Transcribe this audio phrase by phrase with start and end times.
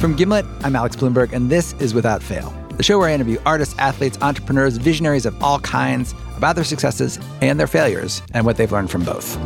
[0.00, 3.38] From Gimlet, I'm Alex Blumberg, and this is Without Fail, the show where I interview
[3.46, 8.56] artists, athletes, entrepreneurs, visionaries of all kinds about their successes and their failures and what
[8.56, 9.36] they've learned from both.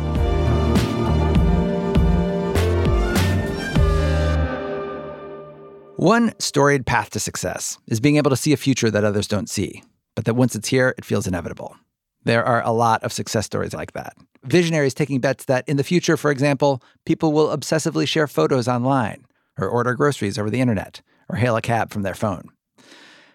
[5.97, 9.47] One storied path to success is being able to see a future that others don't
[9.47, 9.83] see,
[10.15, 11.75] but that once it's here, it feels inevitable.
[12.23, 14.15] There are a lot of success stories like that.
[14.43, 19.25] Visionaries taking bets that in the future, for example, people will obsessively share photos online
[19.57, 22.49] or order groceries over the internet, or hail a cab from their phone.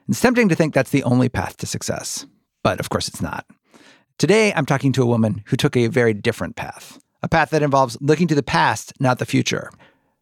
[0.08, 2.26] It's tempting to think that's the only path to success,
[2.62, 3.46] but of course it's not.
[4.18, 7.62] Today, I'm talking to a woman who took a very different path, a path that
[7.62, 9.70] involves looking to the past, not the future.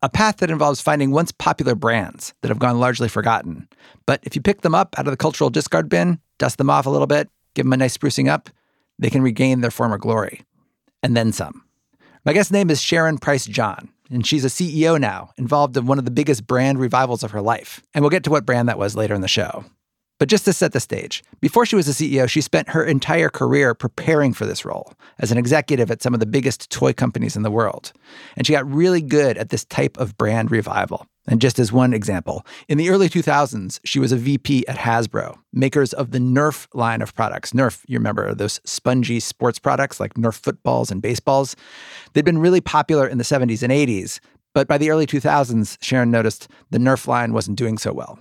[0.02, 3.68] A path that involves finding once popular brands that have gone largely forgotten.
[4.04, 6.86] But if you pick them up out of the cultural discard bin, dust them off
[6.86, 8.50] a little bit, give them a nice sprucing up,
[8.98, 10.42] they can regain their former glory.
[11.02, 11.64] And then some.
[12.24, 15.98] My guest's name is Sharon Price John and she's a CEO now, involved in one
[15.98, 17.82] of the biggest brand revivals of her life.
[17.94, 19.64] And we'll get to what brand that was later in the show.
[20.20, 23.28] But just to set the stage, before she was a CEO, she spent her entire
[23.28, 27.34] career preparing for this role as an executive at some of the biggest toy companies
[27.34, 27.92] in the world.
[28.36, 31.06] And she got really good at this type of brand revival.
[31.26, 35.38] And just as one example, in the early 2000s, she was a VP at Hasbro,
[35.52, 37.52] makers of the Nerf line of products.
[37.52, 41.56] Nerf, you remember those spongy sports products like Nerf footballs and baseballs?
[42.12, 44.20] They'd been really popular in the 70s and 80s,
[44.52, 48.18] but by the early 2000s, Sharon noticed the Nerf line wasn't doing so well.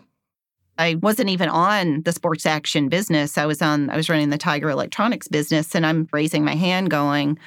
[0.78, 3.38] I wasn't even on the sports action business.
[3.38, 6.90] I was on I was running the Tiger Electronics business and I'm raising my hand
[6.90, 7.38] going,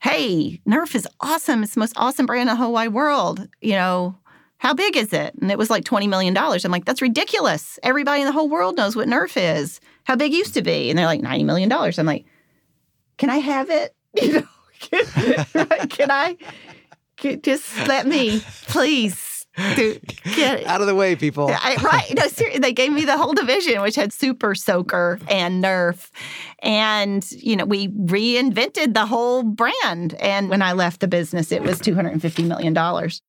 [0.00, 1.62] "Hey, Nerf is awesome.
[1.62, 4.16] It's the most awesome brand in the whole wide world." You know,
[4.58, 5.34] how big is it?
[5.40, 6.36] And it was like $20 million.
[6.36, 7.78] I'm like, that's ridiculous.
[7.82, 9.80] Everybody in the whole world knows what Nerf is.
[10.04, 10.90] How big used to be?
[10.90, 11.70] And they're like, $90 million.
[11.72, 12.24] I'm like,
[13.18, 13.94] can I have it?
[14.22, 14.46] You know,
[14.80, 15.04] can,
[15.88, 16.38] can I
[17.18, 19.36] can, just let me, please?
[19.56, 21.48] get out of the way, people.
[21.50, 22.12] I, right?
[22.16, 26.10] No, seriously, they gave me the whole division, which had Super Soaker and Nerf,
[26.60, 30.14] and you know we reinvented the whole brand.
[30.14, 33.22] And when I left the business, it was two hundred and fifty million dollars.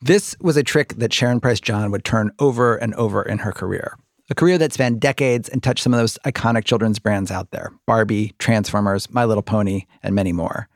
[0.00, 3.50] This was a trick that Sharon Price John would turn over and over in her
[3.50, 3.98] career.
[4.30, 7.72] A career that spanned decades and touched some of those iconic children's brands out there
[7.84, 10.68] Barbie, Transformers, My Little Pony, and many more.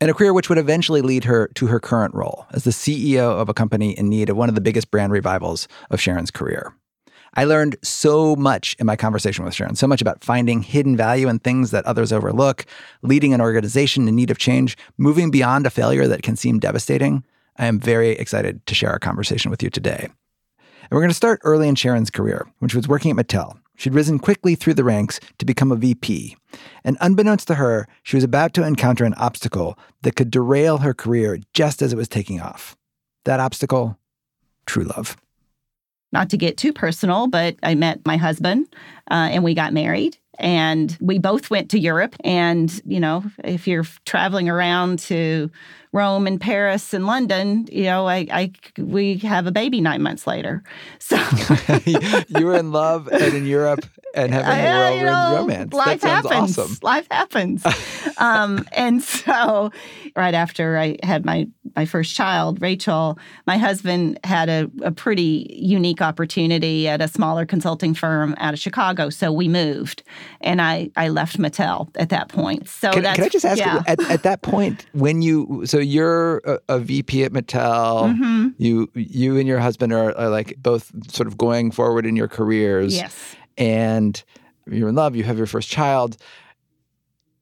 [0.00, 3.38] And a career which would eventually lead her to her current role as the CEO
[3.38, 6.74] of a company in need of one of the biggest brand revivals of Sharon's career.
[7.34, 11.28] I learned so much in my conversation with Sharon, so much about finding hidden value
[11.28, 12.64] in things that others overlook,
[13.02, 17.24] leading an organization in need of change, moving beyond a failure that can seem devastating,
[17.60, 20.08] I am very excited to share our conversation with you today.
[20.08, 23.58] And we're going to start early in Sharon's career, when she was working at Mattel.
[23.76, 26.38] She'd risen quickly through the ranks to become a VP.
[26.84, 30.94] And unbeknownst to her, she was about to encounter an obstacle that could derail her
[30.94, 32.78] career just as it was taking off.
[33.26, 33.98] That obstacle,
[34.64, 35.18] true love.
[36.12, 38.74] Not to get too personal, but I met my husband
[39.10, 42.16] uh, and we got married and we both went to Europe.
[42.24, 45.50] And, you know, if you're traveling around to
[45.92, 50.26] Rome and Paris and London, you know, I, I we have a baby nine months
[50.26, 50.62] later.
[50.98, 51.16] So
[51.84, 53.84] you were in love and in Europe
[54.14, 55.72] and having a you know, romance.
[55.72, 56.58] Life happens.
[56.58, 56.76] Awesome.
[56.82, 57.64] Life happens.
[58.18, 59.70] um, and so,
[60.16, 65.46] right after I had my my first child, Rachel, my husband had a, a pretty
[65.56, 69.10] unique opportunity at a smaller consulting firm out of Chicago.
[69.10, 70.02] So we moved,
[70.40, 72.68] and I I left Mattel at that point.
[72.68, 73.74] So can, can I just ask yeah.
[73.74, 78.48] you, at, at that point when you so you're a, a VP at Mattel, mm-hmm.
[78.58, 82.28] you you and your husband are, are like both sort of going forward in your
[82.28, 82.96] careers.
[82.96, 84.24] Yes and
[84.66, 86.16] you're in love, you have your first child,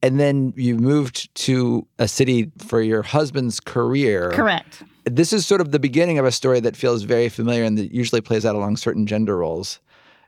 [0.03, 4.31] and then you moved to a city for your husband's career.
[4.33, 4.83] Correct.
[5.05, 7.91] This is sort of the beginning of a story that feels very familiar and that
[7.91, 9.79] usually plays out along certain gender roles.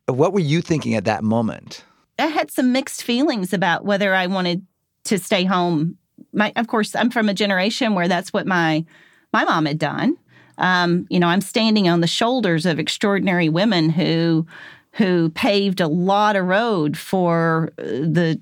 [0.08, 1.84] What were you thinking at that moment?
[2.18, 4.66] I had some mixed feelings about whether I wanted
[5.06, 5.98] to stay home.
[6.34, 8.86] My, of course, I'm from a generation where that's what my
[9.34, 10.18] my mom had done.
[10.58, 14.46] Um, you know, I'm standing on the shoulders of extraordinary women who
[14.94, 18.40] who paved a lot of road for uh, the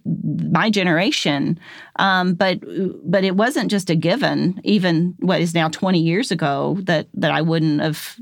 [0.53, 1.59] my generation.
[1.97, 2.59] Um, but
[3.03, 4.59] but it wasn't just a given.
[4.63, 8.19] Even what is now twenty years ago that that I wouldn't have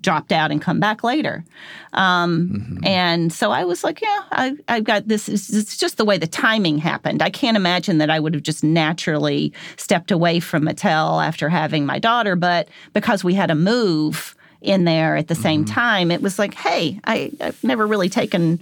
[0.00, 1.44] dropped out and come back later.
[1.92, 2.86] Um, mm-hmm.
[2.86, 5.28] And so I was like, yeah, I, have got this.
[5.28, 7.22] It's just the way the timing happened.
[7.22, 11.86] I can't imagine that I would have just naturally stepped away from Mattel after having
[11.86, 15.42] my daughter, but because we had a move in there at the mm-hmm.
[15.42, 18.60] same time, it was like, hey, I, I've never really taken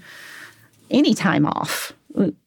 [0.90, 1.92] any time off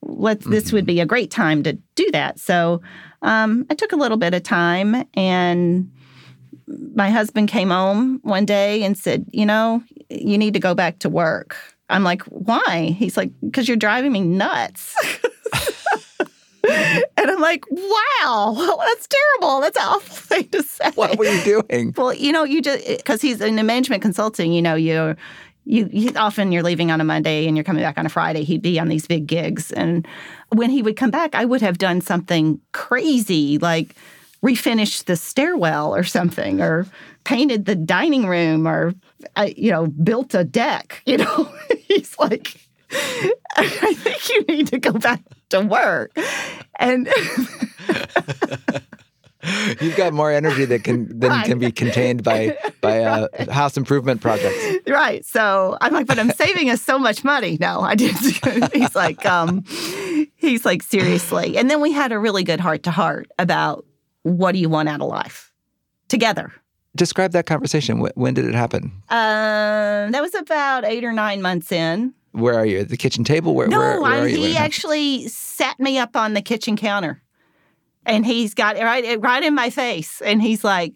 [0.02, 2.40] let's this would be a great time to do that.
[2.40, 2.82] So
[3.22, 5.92] um, I took a little bit of time, and
[6.96, 11.00] my husband came home one day and said, "You know, you need to go back
[11.00, 11.56] to work."
[11.90, 14.96] I'm like, "Why?" He's like, "Because you're driving me nuts."
[16.64, 19.62] and I'm like, wow, that's terrible.
[19.62, 20.92] That's an awful thing to say.
[20.96, 21.94] What were you doing?
[21.98, 25.16] Well, you know, you just because he's in management consulting, you know, you're
[25.66, 28.44] you, you often you're leaving on a Monday and you're coming back on a Friday.
[28.44, 30.08] He'd be on these big gigs, and
[30.50, 33.96] when he would come back, I would have done something crazy like
[34.44, 36.86] refinished the stairwell or something, or
[37.24, 38.94] painted the dining room, or
[39.36, 41.02] uh, you know, built a deck.
[41.08, 41.52] You know,
[41.88, 42.56] he's like,
[43.58, 46.12] I think you need to go back to work,
[46.80, 47.08] and.
[49.82, 51.46] You've got more energy that can than Right.
[51.48, 54.88] can be contained by by uh, house improvement projects.
[54.88, 55.26] Right.
[55.26, 57.58] So I'm like, but I'm saving us so much money.
[57.60, 58.72] No, I didn't.
[58.72, 59.64] he's like, um,
[60.36, 61.58] he's like, seriously.
[61.58, 63.84] And then we had a really good heart to heart about
[64.24, 65.52] what do you want out of life
[66.08, 66.52] together.
[66.96, 68.06] Describe that conversation.
[68.16, 68.92] When did it happen?
[69.10, 72.14] Um, that was about eight or nine months in.
[72.34, 72.80] Where are you?
[72.80, 73.56] At the kitchen table?
[73.56, 74.36] Where, No, where, where I, are you?
[74.36, 74.74] he When it happened?
[74.74, 77.22] actually sat me up on the kitchen counter,
[78.06, 80.96] and he's got it right right in my face, and he's like,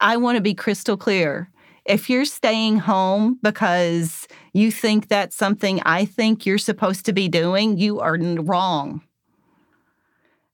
[0.00, 1.50] "I want to be crystal clear.
[1.84, 7.28] If you're staying home because you think that's something I think you're supposed to be
[7.28, 9.02] doing, you are wrong."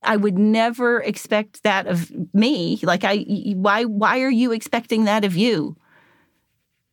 [0.02, 2.78] I would never expect that of me.
[2.82, 3.24] Like I
[3.54, 5.76] why why are you expecting that of you?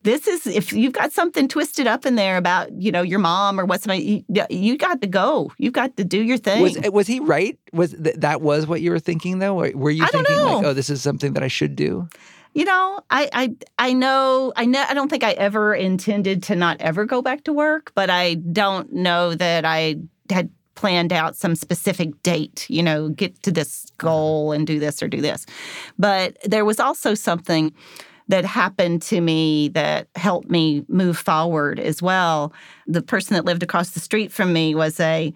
[0.02, 3.60] This is if you've got something twisted up in there about, you know, your mom
[3.60, 5.52] or what's my you, you got to go.
[5.58, 6.62] You've got to do your thing.
[6.62, 7.58] Was was he right?
[7.74, 9.60] Was th- that was what you were thinking though?
[9.60, 12.08] Or Were you thinking like, oh, this is something that I should do?
[12.56, 16.56] you know, I I I know I know I don't think I ever intended to
[16.56, 19.98] not ever go back to work, but I don't know that I
[20.30, 25.02] had planned out some specific date, you know, get to this goal and do this
[25.02, 25.46] or do this.
[25.98, 27.74] But there was also something
[28.28, 32.54] that happened to me that helped me move forward as well.
[32.88, 35.34] The person that lived across the street from me was a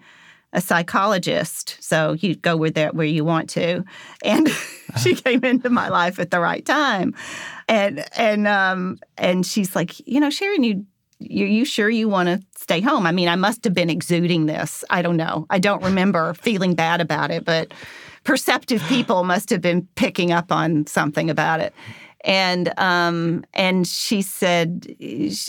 [0.52, 3.84] a psychologist, so you go with that where you want to,
[4.24, 4.48] and
[5.00, 7.14] she came into my life at the right time,
[7.68, 10.84] and and um and she's like, you know, Sharon, you
[11.20, 13.06] you you sure you want to stay home?
[13.06, 14.84] I mean, I must have been exuding this.
[14.90, 15.46] I don't know.
[15.50, 17.72] I don't remember feeling bad about it, but
[18.24, 21.74] perceptive people must have been picking up on something about it.
[22.22, 24.94] And um, and she said,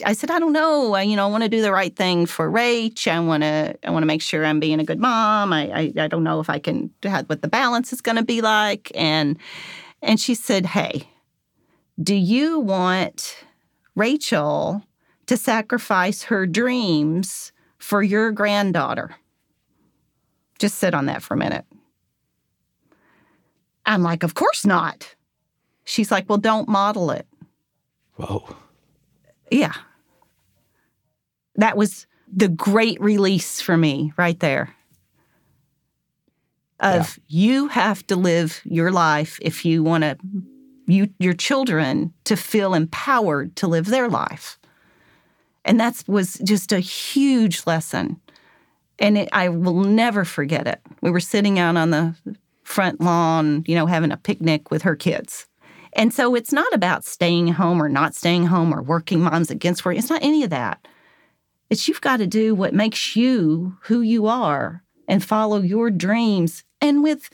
[0.05, 0.93] I said, I don't know.
[0.93, 3.11] I, you know, I want to do the right thing for Rach.
[3.11, 5.51] I want to, I want to make sure I'm being a good mom.
[5.51, 8.23] I, I, I don't know if I can have what the balance is going to
[8.23, 8.89] be like.
[8.95, 9.37] And
[10.01, 11.09] and she said, Hey,
[12.01, 13.43] do you want
[13.95, 14.81] Rachel
[15.31, 19.15] to sacrifice her dreams for your granddaughter?
[20.59, 21.63] Just sit on that for a minute.
[23.85, 25.15] I'm like, Of course not.
[25.85, 27.25] She's like, Well, don't model it.
[28.17, 28.57] Whoa.
[29.49, 29.71] Yeah.
[31.55, 34.75] That was the great release for me right there.
[36.81, 40.17] Of you have to live your life if you want to
[40.87, 44.57] you your children to feel empowered to live their life.
[45.65, 48.19] And that was just a huge lesson.
[48.99, 50.81] And it, I will never forget it.
[51.01, 52.15] We were sitting out on the
[52.63, 55.47] front lawn, you know, having a picnic with her kids.
[55.93, 59.83] And so it's not about staying home or not staying home or working moms against
[59.83, 59.97] work.
[59.97, 60.87] It's not any of that.
[61.69, 66.63] It's you've got to do what makes you who you are and follow your dreams
[66.79, 67.29] and with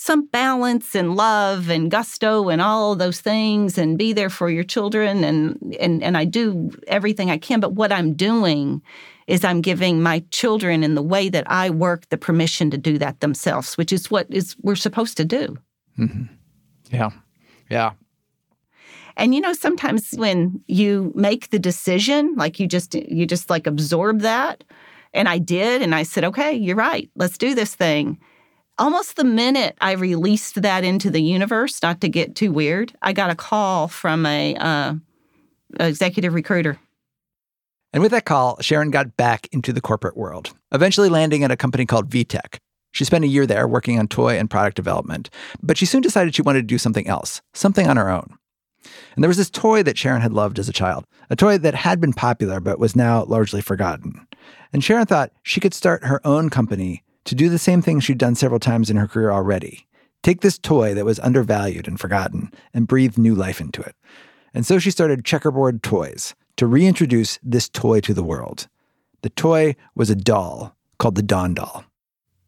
[0.00, 4.64] some balance and love and gusto and all those things and be there for your
[4.64, 8.80] children and and and I do everything I can but what I'm doing
[9.26, 12.96] is I'm giving my children in the way that I work the permission to do
[12.96, 15.58] that themselves which is what is we're supposed to do.
[15.98, 16.32] Mm-hmm.
[16.90, 17.10] Yeah.
[17.68, 17.90] Yeah.
[19.18, 23.66] And you know, sometimes when you make the decision, like you just you just like
[23.66, 24.64] absorb that.
[25.12, 27.10] And I did, and I said, okay, you're right.
[27.16, 28.18] Let's do this thing.
[28.80, 33.12] Almost the minute I released that into the universe, not to get too weird, I
[33.12, 34.94] got a call from a uh,
[35.78, 36.78] executive recruiter.
[37.92, 41.58] And with that call, Sharon got back into the corporate world, eventually landing at a
[41.58, 42.56] company called VTech.
[42.92, 45.28] She spent a year there working on toy and product development,
[45.62, 48.38] but she soon decided she wanted to do something else, something on her own.
[49.14, 51.74] And there was this toy that Sharon had loved as a child, a toy that
[51.74, 54.26] had been popular but was now largely forgotten.
[54.72, 58.18] And Sharon thought she could start her own company to do the same thing she'd
[58.18, 59.86] done several times in her career already
[60.22, 63.94] take this toy that was undervalued and forgotten and breathe new life into it.
[64.52, 68.68] And so she started Checkerboard Toys to reintroduce this toy to the world.
[69.22, 71.84] The toy was a doll called the Dawn doll.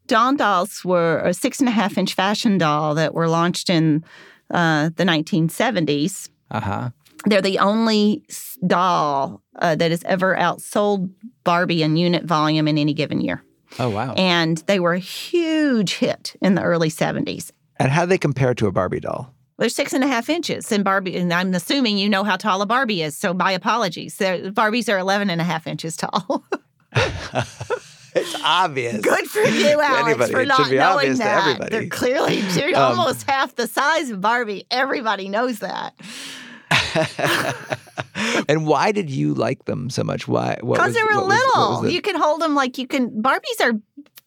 [0.06, 4.04] Dawn dolls were a six and a half inch fashion doll that were launched in
[4.50, 6.28] uh, the 1970s.
[6.50, 6.90] Uh huh.
[7.24, 8.24] They're the only
[8.66, 11.10] doll uh, that has ever outsold
[11.44, 13.42] Barbie in unit volume in any given year.
[13.78, 14.14] Oh, wow.
[14.14, 17.50] And they were a huge hit in the early 70s.
[17.78, 19.32] And how do they compare to a Barbie doll?
[19.58, 20.70] They're six and a half inches.
[20.72, 23.16] And Barbie, and I'm assuming you know how tall a Barbie is.
[23.16, 24.16] So my apologies.
[24.16, 26.44] They're, Barbies are 11 and a half inches tall.
[28.14, 29.00] it's obvious.
[29.00, 30.32] Good for you, Alex, anybody.
[30.32, 31.40] for It not knowing that.
[31.46, 31.70] everybody.
[31.70, 34.66] They're clearly they're Um, almost half the size of Barbie.
[34.70, 35.94] Everybody knows that.
[38.48, 40.26] and why did you like them so much?
[40.28, 40.56] Why?
[40.60, 41.90] Because they were what was- was little.
[41.90, 43.10] You can hold them like you can.
[43.22, 43.72] Barbies are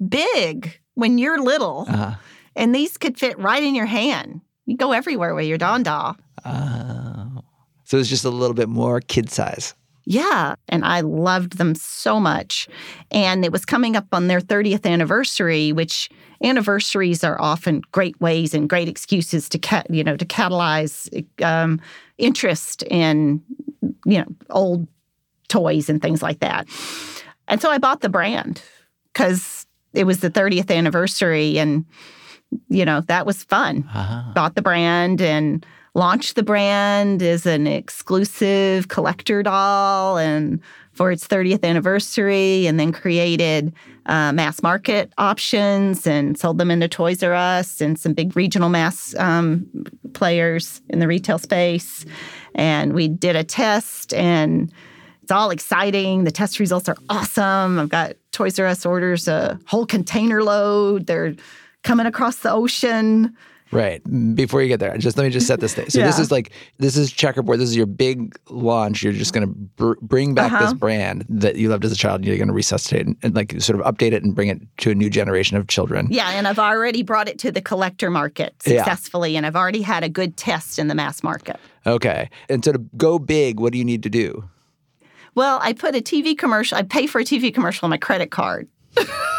[0.07, 2.15] big when you're little, Uh-huh.
[2.55, 4.41] and these could fit right in your hand.
[4.65, 6.15] You go everywhere with your Dawn doll.
[6.45, 7.41] Oh.
[7.83, 9.73] So it's just a little bit more kid size.
[10.07, 10.55] Yeah.
[10.69, 12.67] And I loved them so much.
[13.11, 16.09] And it was coming up on their 30th anniversary, which
[16.43, 21.09] anniversaries are often great ways and great excuses to cat, you know, to catalyze
[21.43, 21.79] um,
[22.17, 23.41] interest in,
[24.05, 24.87] you know, old
[25.47, 26.67] toys and things like that.
[27.47, 28.61] And so I bought the brand
[29.13, 31.85] because it was the 30th anniversary and,
[32.69, 34.31] you know, that was fun Uh-huh.
[34.33, 40.59] bought the brand and launched the brand as an exclusive collector doll and
[40.95, 43.73] for its 30th anniversary and then created
[44.05, 48.69] uh, mass market options and sold them into toys r us and some big regional
[48.69, 49.67] mass um,
[50.13, 52.05] players in the retail space.
[52.55, 54.71] And we did a test and
[55.21, 56.23] it's all exciting.
[56.23, 57.79] The test results are awesome.
[57.79, 61.07] I've got toys r us orders a whole container load.
[61.07, 61.35] They're
[61.83, 63.35] coming across the ocean
[63.71, 64.01] Right.
[64.35, 65.89] Before you get there, just let me just set the stage.
[65.89, 67.59] So this is like this is checkerboard.
[67.59, 69.01] This is your big launch.
[69.03, 70.73] You're just going to br- bring back this Uh-huh.
[70.75, 72.17] brand that you loved as a child.
[72.21, 74.61] And You're going to resuscitate and, and like sort of update it and bring it
[74.77, 76.07] to a new generation of children.
[76.11, 78.77] Yeah, and I've already brought it to the collector market Yeah.
[78.83, 81.59] successfully, and I've already had a good test in the mass market.
[81.87, 82.29] Okay.
[82.49, 84.47] And so to go big, what do you need to do?
[85.33, 88.31] Well, I put a TV commercial, I pay for a TV commercial on my credit
[88.31, 88.67] card.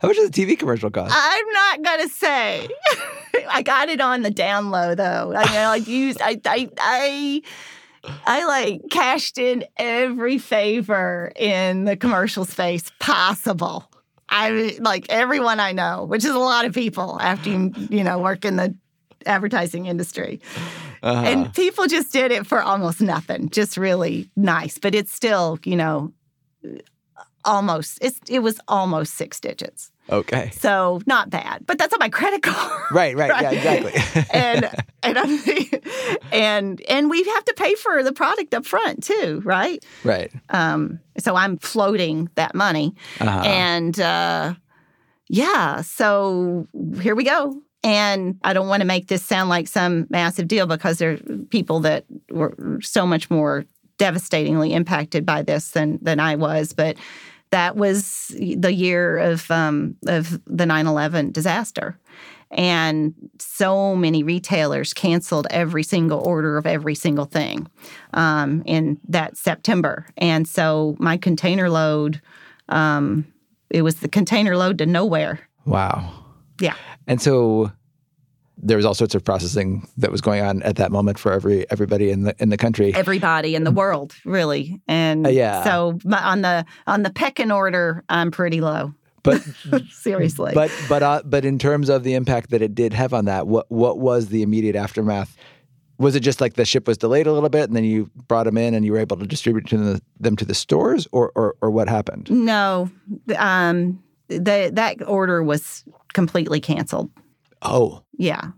[0.00, 1.14] How much does a TV commercial cost?
[1.16, 2.68] I'm not gonna say.
[3.50, 5.32] I got it on the down low though.
[5.34, 7.42] I mean, I like used I I I
[8.26, 13.90] I like cashed in every favor in the commercial space possible.
[14.28, 18.18] I like everyone I know, which is a lot of people after you you know
[18.18, 18.74] work in the
[19.26, 20.40] advertising industry.
[21.02, 21.22] Uh-huh.
[21.22, 24.78] And people just did it for almost nothing, just really nice.
[24.78, 26.12] But it's still, you know,
[27.44, 29.90] almost it's it was almost six digits.
[30.10, 30.50] okay.
[30.54, 31.66] So not bad.
[31.66, 32.82] But that's on my credit card.
[32.90, 33.14] Right.
[33.16, 33.30] Right.
[33.42, 33.50] Yeah.
[33.50, 34.24] Exactly.
[34.32, 34.70] and
[35.02, 35.38] and I'm,
[36.32, 39.84] and and we have to pay for the product up front too, right?
[40.04, 40.30] right.
[40.50, 43.42] Um, so I'm floating that money, Uh-huh.
[43.44, 44.54] and uh,
[45.28, 46.66] yeah, so
[47.00, 47.60] here we go.
[47.84, 51.16] And I don't want to make this sound like some massive deal because there are
[51.50, 53.66] people that were so much more
[53.98, 56.96] devastatingly impacted by this than than I was, but
[57.50, 61.98] that was the year of um, of the 9/11 disaster.
[62.50, 67.68] And so many retailers canceled every single order of every single thing
[68.14, 70.06] um, in that September.
[70.16, 72.22] And so my container load,
[72.70, 73.26] um,
[73.68, 75.40] it was the container load to nowhere.
[75.66, 76.24] Wow.
[76.58, 76.74] Yeah.
[77.06, 77.70] And so
[78.60, 81.68] there was all sorts of processing that was going on at that moment for every
[81.70, 82.92] everybody in the in the country.
[82.94, 84.80] Everybody in the world, really.
[84.88, 85.62] And Uh, yeah.
[85.64, 88.94] so on the on the pecking order, I'm pretty low.
[89.22, 89.42] But
[89.90, 90.52] Seriously.
[90.54, 93.46] but but uh, but in terms of the impact that it did have on that,
[93.46, 95.36] what what was the immediate aftermath?
[95.98, 98.44] Was it just like the ship was delayed a little bit, and then you brought
[98.44, 101.32] them in, and you were able to distribute to the, them to the stores, or,
[101.34, 102.30] or or what happened?
[102.30, 102.88] no,
[103.36, 107.10] um, the, that order was completely canceled.
[107.62, 108.50] Oh, Yeah.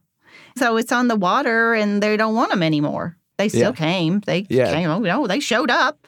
[0.58, 3.16] So it's on the water and they don't want them anymore.
[3.38, 3.72] They still Yeah.
[3.72, 4.20] came.
[4.26, 4.72] They Yeah.
[4.72, 4.90] came.
[4.90, 6.06] Oh, no, they showed up.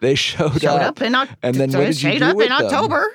[0.00, 0.88] they showed, Showed up.
[1.00, 1.38] up, in October.
[1.42, 2.52] And then what did showed up in them?
[2.52, 3.06] October.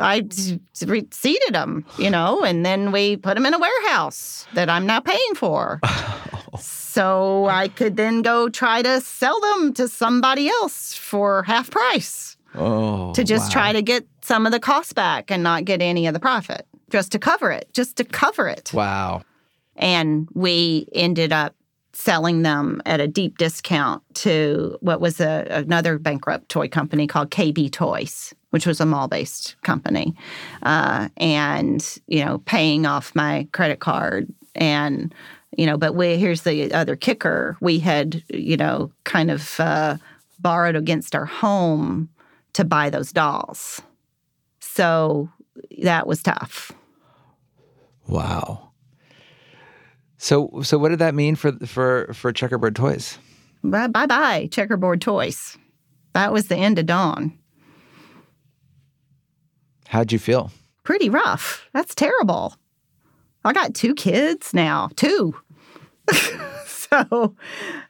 [0.00, 4.86] I seeded them, you know, and then we put them in a warehouse that I'm
[4.86, 5.80] not paying for.
[6.58, 12.36] so I could then go try to sell them to somebody else for half price
[12.54, 13.52] Oh, to just wow.
[13.60, 16.66] try to get some of the cost back and not get any of the profit,
[16.94, 18.72] just to cover it, just to cover it.
[18.72, 19.22] Wow.
[19.74, 21.56] And we ended up
[21.92, 27.32] selling them at a deep discount to what was a, another bankrupt toy company called
[27.32, 30.14] KB Toys, which was a mall based company.
[30.62, 34.32] Uh, and, you know, paying off my credit card.
[34.54, 35.12] And,
[35.58, 39.96] you know, but we, here's the other kicker we had, you know, kind of uh,
[40.38, 42.08] borrowed against our home
[42.52, 43.82] to buy those dolls.
[44.60, 45.28] So
[45.82, 46.70] that was tough.
[48.06, 48.70] Wow.
[50.16, 53.18] So so what did that mean for for for checkerboard toys?
[53.62, 55.56] Bye bye bye, checkerboard toys.
[56.12, 57.38] That was the end of Dawn.
[59.88, 60.50] How'd you feel?
[60.82, 61.68] Pretty rough.
[61.72, 62.56] That's terrible.
[63.44, 65.34] I got two kids now, two.
[66.66, 67.36] so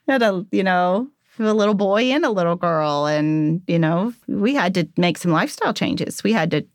[0.08, 3.06] I had a, you know, a little boy and a little girl.
[3.06, 6.24] And, you know, we had to make some lifestyle changes.
[6.24, 6.66] We had to,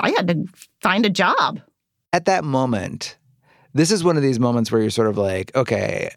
[0.00, 0.46] I had to
[0.80, 1.60] find a job.
[2.16, 3.18] At that moment,
[3.74, 6.08] this is one of these moments where you're sort of like, okay,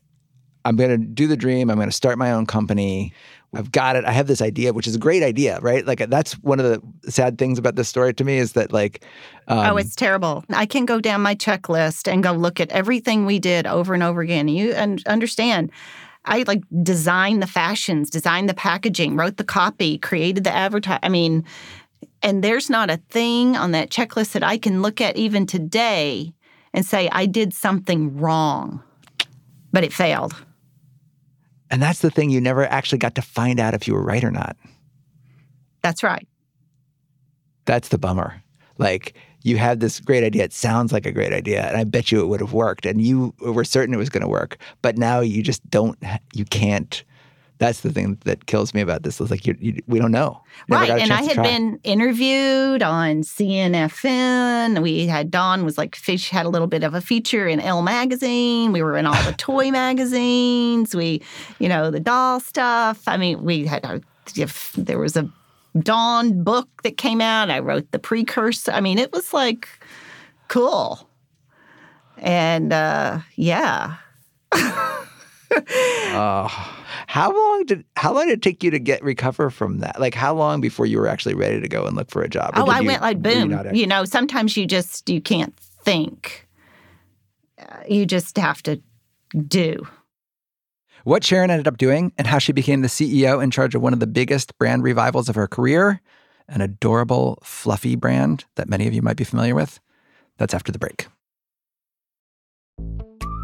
[0.64, 1.70] I'm going to do the dream.
[1.70, 3.12] I'm going to start my own company.
[3.54, 4.06] I've got it.
[4.06, 5.86] I have this idea, which is a great idea, right?
[5.86, 9.04] Like that's one of the sad things about this story to me is that like,
[9.50, 10.46] um, oh, it's terrible.
[10.52, 14.02] I can go down my checklist and go look at everything we did over and
[14.02, 14.48] over again.
[14.48, 15.70] You and understand.
[16.24, 21.00] I like designed the fashions, designed the packaging, wrote the copy, created the advertise.
[21.04, 21.44] I mean,
[22.22, 26.34] and there's not a thing on that checklist that I can look at even today
[26.74, 28.84] and say I did something wrong,
[29.72, 30.34] but it failed.
[31.72, 34.24] And that's the thing you never actually got to find out if you were right
[34.24, 34.58] or not.
[35.82, 36.28] That's right.
[37.66, 38.42] That's the bummer.
[38.78, 39.14] Like
[39.44, 40.44] you had this great idea.
[40.44, 43.02] It sounds like a great idea, and I bet you it would have worked, and
[43.02, 44.58] you were certain it was going to work.
[44.82, 45.98] But now you just don't.
[46.34, 47.04] You can't.
[47.60, 49.22] That's the thing that kills me about this.
[49.22, 50.42] Is like you, you, we don't know.
[50.68, 54.82] Never right, and I had been interviewed on CNFN.
[54.82, 57.82] We had Dawn was like Fish had a little bit of a feature in Elle
[57.82, 58.72] magazine.
[58.72, 60.96] We were in all the toy magazines.
[60.96, 61.22] We,
[61.60, 63.08] you know, the doll stuff.
[63.08, 64.02] I mean, we had our.
[64.36, 65.30] If there was a
[65.78, 67.50] Dawn book that came out.
[67.50, 68.72] I wrote the precursor.
[68.72, 69.68] I mean, it was like
[70.48, 71.08] cool.
[72.18, 73.98] And uh, yeah.
[74.52, 75.06] uh,
[77.08, 80.00] how long did how long did it take you to get recover from that?
[80.00, 82.54] Like how long before you were actually ready to go and look for a job?
[82.56, 83.52] oh, I you, went like boom.
[83.52, 86.48] You, you, know, sometimes you just you can't think.
[87.60, 88.82] Uh, you just have to
[89.48, 89.88] do.
[91.04, 93.94] What Sharon ended up doing and how she became the CEO in charge of one
[93.94, 96.02] of the biggest brand revivals of her career,
[96.48, 99.80] an adorable, fluffy brand that many of you might be familiar with.
[100.38, 101.08] That's after the break.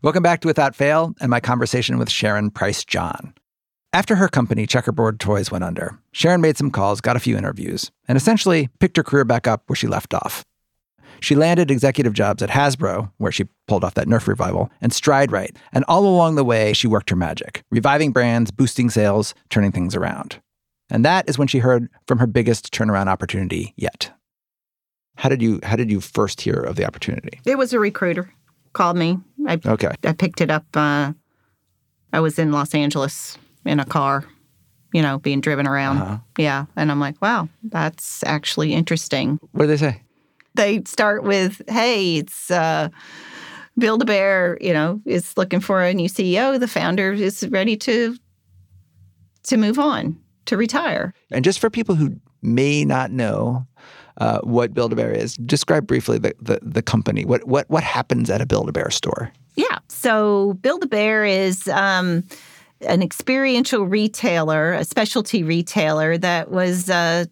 [0.00, 3.34] Welcome back to Without Fail and my conversation with Sharon Price John.
[3.92, 7.90] After her company, Checkerboard Toys, went under, Sharon made some calls, got a few interviews,
[8.06, 10.44] and essentially picked her career back up where she left off.
[11.18, 15.32] She landed executive jobs at Hasbro, where she pulled off that Nerf revival, and Stride
[15.32, 15.56] Rite.
[15.72, 19.96] And all along the way, she worked her magic, reviving brands, boosting sales, turning things
[19.96, 20.40] around.
[20.90, 24.12] And that is when she heard from her biggest turnaround opportunity yet.
[25.16, 27.40] How did you how did you first hear of the opportunity?
[27.44, 28.32] It was a recruiter
[28.78, 29.18] called me.
[29.44, 29.90] I, okay.
[30.04, 30.64] I picked it up.
[30.72, 31.12] Uh,
[32.12, 34.24] I was in Los Angeles in a car,
[34.94, 35.98] you know, being driven around.
[35.98, 36.18] Uh-huh.
[36.38, 36.66] Yeah.
[36.76, 39.40] And I'm like, wow, that's actually interesting.
[39.50, 40.00] What do they say?
[40.54, 42.90] They start with, hey, it's uh,
[43.76, 46.58] Build a Bear, you know, is looking for a new CEO.
[46.58, 48.16] The founder is ready to
[49.44, 51.14] to move on, to retire.
[51.32, 53.66] And just for people who may not know
[54.18, 57.24] uh, what Build a Bear is, describe briefly the, the, the company.
[57.24, 59.32] What what what happens at a Build a Bear store?
[59.54, 59.78] Yeah.
[59.88, 62.24] So Build a Bear is um,
[62.82, 67.26] an experiential retailer, a specialty retailer that was uh,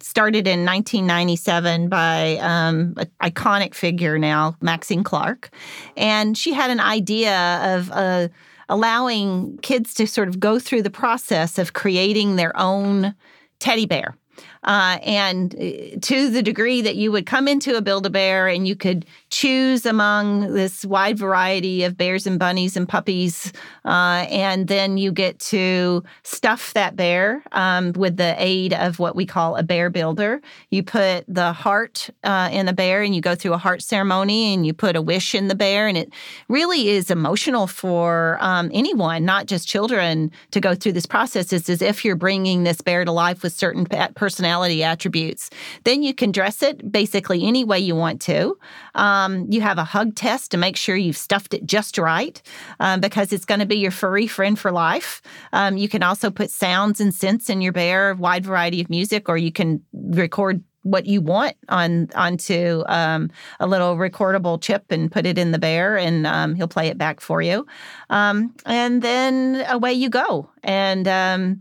[0.00, 5.50] started in 1997 by um, an iconic figure now, Maxine Clark.
[5.96, 8.28] And she had an idea of uh,
[8.68, 13.14] allowing kids to sort of go through the process of creating their own
[13.60, 14.14] teddy bear.
[14.62, 18.48] Uh, and uh, to the degree that you would come into a Build a Bear
[18.48, 23.52] and you could choose among this wide variety of bears and bunnies and puppies,
[23.84, 29.16] uh, and then you get to stuff that bear um, with the aid of what
[29.16, 30.40] we call a bear builder.
[30.70, 34.54] You put the heart uh, in the bear and you go through a heart ceremony
[34.54, 35.88] and you put a wish in the bear.
[35.88, 36.12] And it
[36.48, 41.52] really is emotional for um, anyone, not just children, to go through this process.
[41.52, 43.84] It's as if you're bringing this bear to life with certain
[44.24, 45.50] personality attributes.
[45.84, 48.56] Then you can dress it basically any way you want to.
[48.94, 52.40] Um, you have a hug test to make sure you've stuffed it just right
[52.80, 55.20] um, because it's going to be your furry friend for life.
[55.52, 59.28] Um, you can also put sounds and scents in your bear, wide variety of music,
[59.28, 65.12] or you can record what you want on onto um, a little recordable chip and
[65.12, 67.66] put it in the bear, and um, he'll play it back for you.
[68.08, 71.60] Um, and then away you go, and um,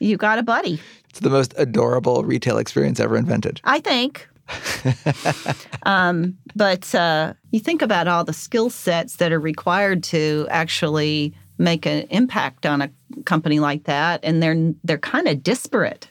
[0.00, 0.80] you got a buddy.
[1.18, 3.60] It's the most adorable retail experience ever invented.
[3.64, 4.28] I think.
[5.82, 11.34] um, but uh, you think about all the skill sets that are required to actually
[11.58, 12.90] make an impact on a
[13.24, 16.08] company like that, and they're they're kind of disparate.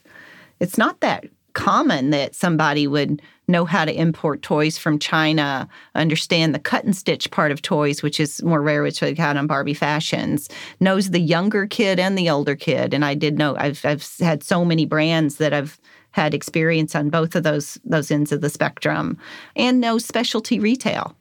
[0.60, 1.24] It's not that
[1.58, 6.96] common that somebody would know how to import toys from China, understand the cut and
[6.96, 11.10] stitch part of toys, which is more rare, which I had on Barbie Fashions, knows
[11.10, 12.94] the younger kid and the older kid.
[12.94, 15.80] And I did know I've I've had so many brands that I've
[16.12, 19.18] had experience on both of those those ends of the spectrum,
[19.56, 21.16] and knows specialty retail.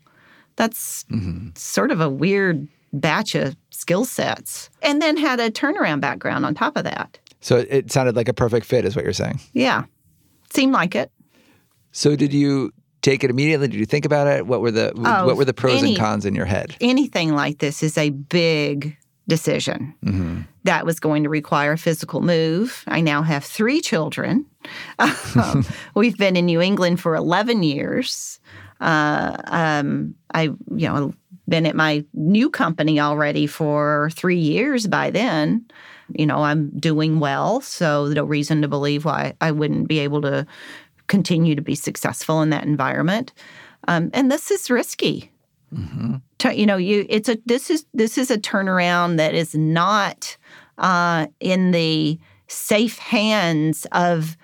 [0.55, 1.49] That's mm-hmm.
[1.55, 6.53] sort of a weird batch of skill sets, and then had a turnaround background on
[6.53, 7.17] top of that.
[7.41, 9.39] So it sounded like a perfect fit, is what you're saying.
[9.53, 9.85] Yeah.
[10.57, 11.11] Seemed like it.
[11.91, 13.67] So did you take it immediately?
[13.67, 14.47] Did you think about it?
[14.47, 16.75] What were the oh, what were the pros any, and cons in your head?
[16.81, 20.41] Anything like this is a big decision mm-hmm.
[20.63, 22.83] that was going to require a physical move.
[22.87, 24.47] I now have three children.
[24.99, 28.39] um, we've been in New England for 11 years.
[28.81, 31.13] Uh, um, I, you know,
[31.47, 35.65] been at my new company already for three years by then
[36.13, 40.21] you know, I'm doing well, so no reason to believe why I wouldn't be able
[40.21, 40.45] to
[41.07, 43.33] continue to be successful in that environment.
[43.87, 45.31] Um, and this is risky.
[45.73, 46.15] Mm-hmm.
[46.39, 50.37] To, you know, you it's a this is this is a turnaround that is not
[50.77, 54.37] uh, in the safe hands of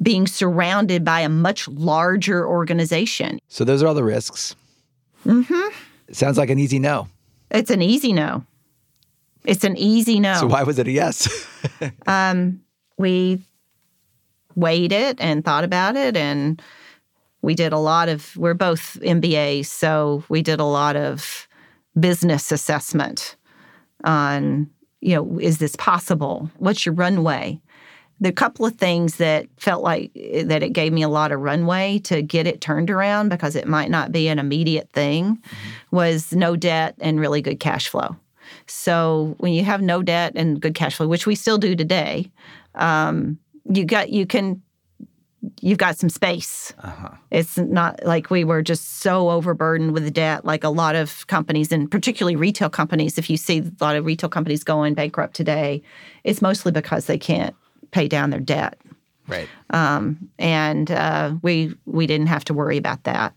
[0.00, 3.40] being surrounded by a much larger organization.
[3.48, 4.54] So those are all the risks.
[5.26, 5.79] Mm-hmm.
[6.12, 7.08] Sounds like an easy no.
[7.50, 8.44] It's an easy no.
[9.44, 10.34] It's an easy no.
[10.34, 11.46] So why was it a yes?
[12.06, 12.60] um,
[12.98, 13.40] we
[14.54, 16.60] weighed it and thought about it, and
[17.42, 18.36] we did a lot of.
[18.36, 21.48] We're both MBAs, so we did a lot of
[21.98, 23.36] business assessment
[24.04, 24.68] on.
[25.02, 26.50] You know, is this possible?
[26.58, 27.58] What's your runway?
[28.20, 31.40] The couple of things that felt like eh, that it gave me a lot of
[31.40, 35.96] runway to get it turned around because it might not be an immediate thing mm-hmm.
[35.96, 38.16] was no debt and really good cash flow.
[38.66, 42.30] So when you have no debt and good cash flow, which we still do today,
[42.74, 44.62] um, you got you can
[45.60, 46.74] you've got some space.
[46.82, 47.10] Uh-huh.
[47.30, 51.72] It's not like we were just so overburdened with debt, like a lot of companies,
[51.72, 53.16] and particularly retail companies.
[53.16, 55.82] If you see a lot of retail companies going bankrupt today,
[56.24, 57.54] it's mostly because they can't
[57.90, 58.78] pay down their debt.
[59.26, 59.48] Right.
[59.70, 63.34] Um, and uh, we we didn't have to worry about that.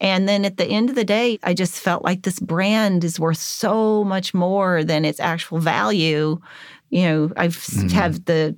[0.00, 3.20] And then at the end of the day, I just felt like this brand is
[3.20, 6.40] worth so much more than its actual value.
[6.90, 7.90] You know, I mm.
[7.92, 8.56] have the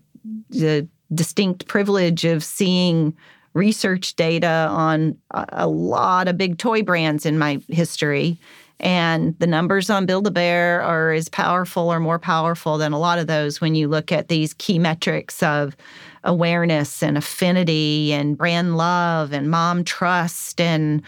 [0.50, 3.14] the distinct privilege of seeing
[3.52, 8.38] research data on a, a lot of big toy brands in my history.
[8.80, 12.98] And the numbers on Build a Bear are as powerful or more powerful than a
[12.98, 15.76] lot of those when you look at these key metrics of
[16.24, 21.02] awareness and affinity and brand love and mom trust and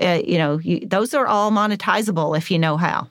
[0.00, 3.08] uh, you know, you, those are all monetizable if you know how.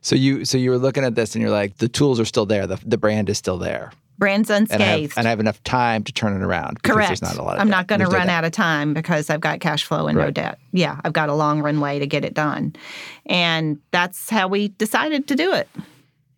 [0.00, 2.46] So you so you were looking at this and you're like, the tools are still
[2.46, 3.92] there, the the brand is still there.
[4.18, 6.82] Brand's unscathed, and I have, and I have enough time to turn it around.
[6.82, 7.08] Correct.
[7.08, 7.60] There's not a lot.
[7.60, 7.76] I'm debt.
[7.76, 10.24] not going to run no out of time because I've got cash flow and right.
[10.24, 10.58] no debt.
[10.72, 12.74] Yeah, I've got a long runway to get it done,
[13.26, 15.68] and that's how we decided to do it.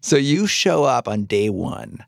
[0.03, 2.05] So you show up on day one.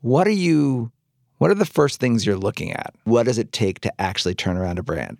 [0.00, 0.92] What are you?
[1.38, 2.94] What are the first things you're looking at?
[3.04, 5.18] What does it take to actually turn around a brand?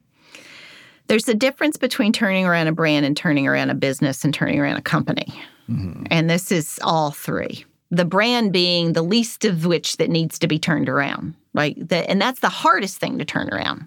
[1.09, 4.61] There's a difference between turning around a brand and turning around a business and turning
[4.61, 5.35] around a company.
[5.69, 6.05] Mm-hmm.
[6.11, 7.65] And this is all three.
[7.93, 11.35] The brand being the least of which that needs to be turned around.
[11.55, 11.77] Right?
[11.77, 13.87] The, and that's the hardest thing to turn around.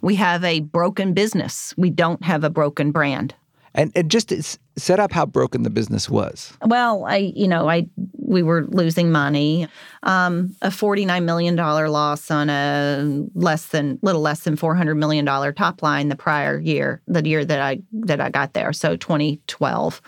[0.00, 1.74] We have a broken business.
[1.76, 3.34] We don't have a broken brand.
[3.74, 4.32] And, and just
[4.76, 6.52] set up how broken the business was.
[6.64, 7.86] Well, I, you know, I
[8.18, 9.66] we were losing money,
[10.02, 14.74] um, a forty nine million dollar loss on a less than little less than four
[14.74, 18.52] hundred million dollar top line the prior year, the year that I that I got
[18.52, 20.02] there, so twenty twelve,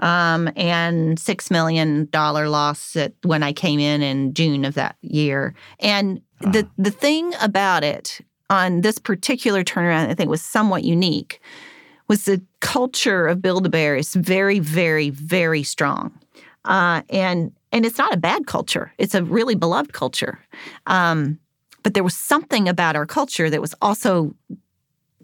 [0.00, 4.96] um, and six million dollar loss at, when I came in in June of that
[5.00, 5.54] year.
[5.80, 11.40] And the the thing about it on this particular turnaround, I think, was somewhat unique
[12.08, 16.12] was the culture of Build-A-Bear is very, very, very strong,
[16.64, 18.92] uh, and and it's not a bad culture.
[18.98, 20.38] It's a really beloved culture,
[20.86, 21.38] um,
[21.82, 24.34] but there was something about our culture that was also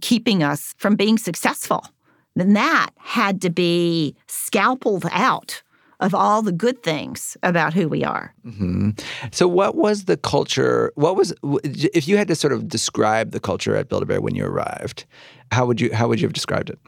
[0.00, 1.86] keeping us from being successful.
[2.34, 5.62] Then that had to be scalpeled out
[6.00, 8.34] of all the good things about who we are.
[8.42, 8.90] hmm
[9.30, 10.92] So, what was the culture?
[10.96, 14.20] What was if you had to sort of describe the culture at Build a Bear
[14.20, 15.04] when you arrived?
[15.52, 16.78] How would you how would you have described it?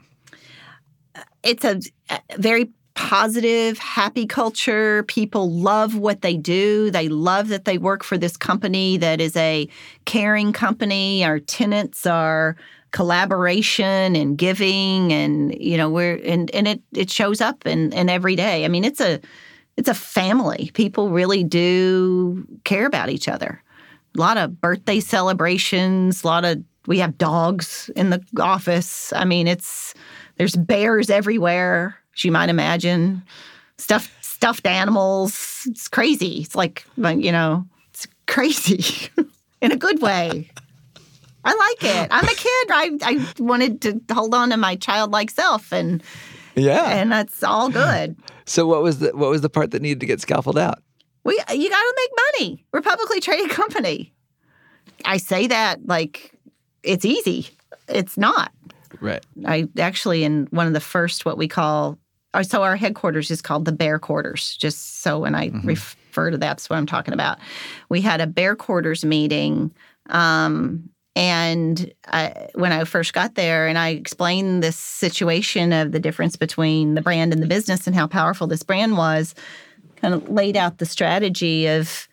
[1.45, 1.79] it's a,
[2.09, 5.03] a very positive, happy culture.
[5.03, 6.89] People love what they do.
[6.89, 9.69] They love that they work for this company that is a
[10.05, 11.23] caring company.
[11.23, 12.55] Our tenants are
[12.95, 18.07] collaboration and giving and you know we're and, and it it shows up in, in
[18.07, 18.63] every day.
[18.63, 19.19] I mean it's a
[19.75, 20.71] it's a family.
[20.73, 23.61] People really do care about each other.
[24.15, 29.11] A lot of birthday celebrations, a lot of we have dogs in the office.
[29.11, 29.93] I mean it's
[30.37, 33.23] there's bears everywhere, as you might imagine.
[33.77, 35.67] Stuffed stuffed animals.
[35.69, 36.43] It's crazy.
[36.43, 39.09] It's like you know, it's crazy
[39.61, 40.49] in a good way.
[41.45, 42.07] I like it.
[42.11, 42.67] I'm a kid.
[42.71, 46.03] I I wanted to hold on to my childlike self, and
[46.55, 46.85] Yeah.
[46.99, 48.15] and that's all good.
[48.45, 50.79] so, what was the what was the part that needed to get scaffolded out?
[51.23, 52.11] We you got to make
[52.49, 52.65] money.
[52.71, 54.13] We're a publicly traded company.
[55.05, 56.31] I say that like
[56.83, 57.49] it's easy.
[57.87, 58.51] It's not.
[59.01, 59.23] Right.
[59.45, 61.97] I actually in one of the first what we call
[62.33, 64.55] uh, so our headquarters is called the Bear Quarters.
[64.57, 67.37] Just so when I refer to that's what I'm talking about.
[67.89, 69.73] We had a Bear Quarters meeting,
[70.09, 75.99] um, and I, when I first got there, and I explained this situation of the
[75.99, 79.33] difference between the brand and the business and how powerful this brand was,
[79.95, 82.09] kind of laid out the strategy of,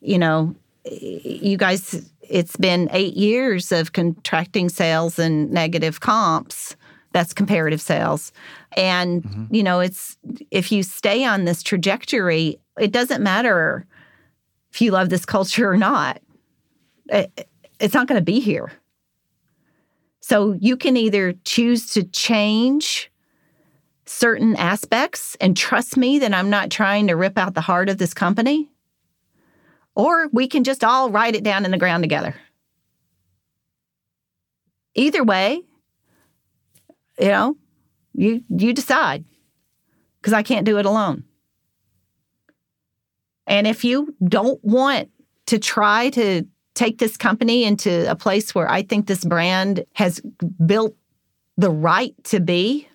[0.00, 0.54] you know,
[0.90, 6.76] you guys it's been eight years of contracting sales and negative comps.
[7.12, 8.32] That's comparative sales.
[8.76, 9.54] And mm-hmm.
[9.54, 10.16] you know it's
[10.50, 13.86] if you stay on this trajectory it doesn't matter
[14.72, 16.20] if you love this culture or not.
[17.08, 17.48] It-
[17.80, 18.72] it's not going to be here
[20.20, 23.10] so you can either choose to change
[24.04, 27.98] certain aspects and trust me that i'm not trying to rip out the heart of
[27.98, 28.68] this company
[29.98, 32.36] or we can just all write it down in the ground together.
[34.94, 35.60] Either way,
[37.18, 37.56] you know,
[38.14, 39.24] you you decide
[40.20, 41.24] because I can't do it alone.
[43.48, 45.10] And if you don't want
[45.46, 46.46] to try to
[46.78, 50.20] take this company into a place where I think this brand has
[50.64, 50.94] built
[51.56, 52.88] the right to be,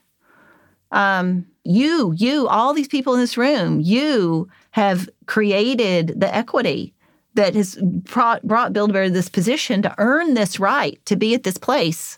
[0.91, 6.93] um, you, you, all these people in this room, you have created the equity
[7.33, 11.43] that has brought, brought Build-A-Bear to this position to earn this right to be at
[11.43, 12.17] this place.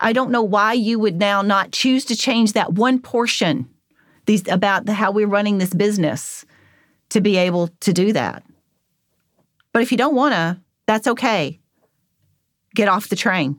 [0.00, 3.68] I don't know why you would now not choose to change that one portion
[4.26, 6.46] these about the, how we're running this business
[7.10, 8.44] to be able to do that.
[9.78, 11.60] But if you don't want to, that's okay.
[12.74, 13.56] Get off the train.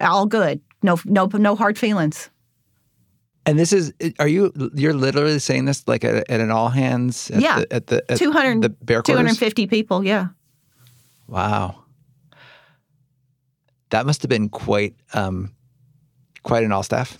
[0.00, 0.62] All good.
[0.82, 2.30] No, no, no hard feelings.
[3.44, 7.30] And this is are you you're literally saying this like at, at an all hands
[7.30, 7.58] at Yeah.
[7.60, 9.20] the, at the at 200 the bear quarters?
[9.36, 10.28] 250 people, yeah.
[11.28, 11.84] Wow.
[13.90, 15.52] That must have been quite um
[16.42, 17.18] quite an all staff.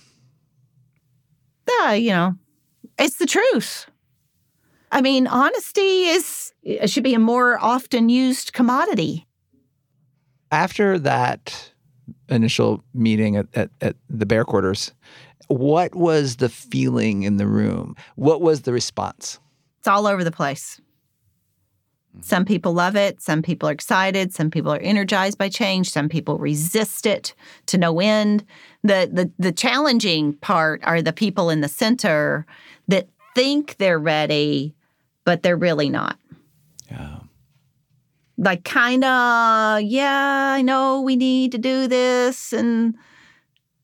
[1.69, 2.33] Yeah, you know,
[2.97, 3.85] it's the truth.
[4.91, 6.53] I mean, honesty is
[6.85, 9.27] should be a more often used commodity.
[10.51, 11.71] After that
[12.29, 14.93] initial meeting at, at, at the bear quarters,
[15.47, 17.95] what was the feeling in the room?
[18.15, 19.39] What was the response?
[19.79, 20.81] It's all over the place.
[22.21, 23.21] Some people love it.
[23.21, 24.33] Some people are excited.
[24.33, 25.91] Some people are energized by change.
[25.91, 27.35] Some people resist it
[27.67, 28.45] to no end.
[28.83, 32.45] The, the, the challenging part are the people in the center
[32.87, 34.73] that think they're ready,
[35.25, 36.17] but they're really not.
[36.89, 37.19] Yeah.
[38.37, 42.95] like kind of yeah i know we need to do this and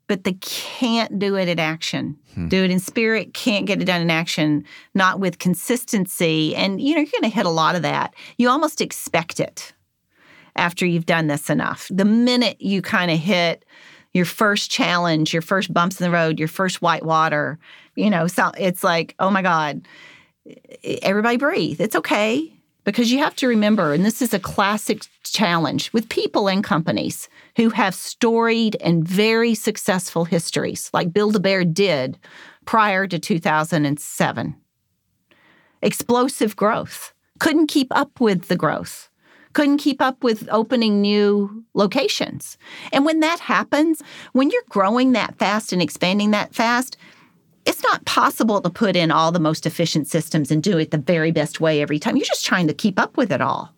[0.08, 2.16] but they can't do it in action
[2.48, 6.94] do it in spirit can't get it done in action not with consistency and you
[6.94, 9.74] know you're going to hit a lot of that you almost expect it
[10.56, 13.66] after you've done this enough the minute you kind of hit
[14.14, 17.58] your first challenge, your first bumps in the road, your first white water.
[17.96, 19.88] You know, so it's like, oh my God,
[20.84, 21.82] everybody breathe.
[21.82, 22.54] It's okay.
[22.84, 27.30] Because you have to remember, and this is a classic challenge with people and companies
[27.56, 32.18] who have storied and very successful histories, like Build a Bear did
[32.66, 34.56] prior to 2007.
[35.84, 39.12] Explosive growth, couldn't keep up with the growth
[39.54, 42.58] couldn't keep up with opening new locations.
[42.92, 44.02] And when that happens,
[44.34, 46.98] when you're growing that fast and expanding that fast,
[47.66, 50.98] it's not possible to put in all the most efficient systems and do it the
[50.98, 52.18] very best way every time.
[52.18, 53.74] You're just trying to keep up with it all.